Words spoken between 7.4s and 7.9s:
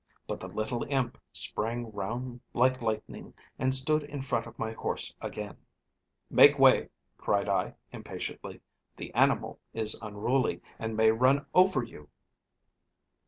I